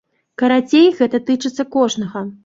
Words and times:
Карацей, 0.41 0.87
гэта 1.01 1.19
тычыцца 1.27 1.65
кожнага! 1.75 2.25